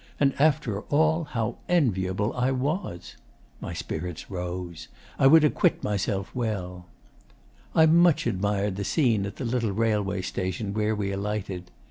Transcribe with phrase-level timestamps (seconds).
[0.19, 3.17] And after all, how enviable I was!
[3.59, 4.87] My spirits rose.
[5.19, 6.87] I would acquit myself well....
[7.75, 11.69] 'I much admired the scene at the little railway station where we alighted.